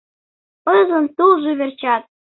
Пызлын 0.63 1.05
тулжо 1.15 1.51
верчат... 1.59 2.03